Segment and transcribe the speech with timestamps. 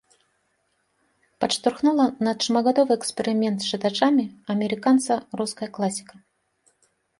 [1.43, 4.25] Падштурхнула на шматгадовы эксперымент з чытачамі
[4.57, 6.15] амерыканца руская класіка.